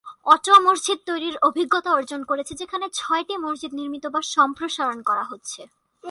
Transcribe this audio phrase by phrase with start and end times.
[0.25, 5.61] Ottawa মসজিদ তৈরির অভিজ্ঞতা অর্জন করছে যেখানে ছয়টি মসজিদ নির্মিত বা সম্প্রসারণ করা হচ্ছে।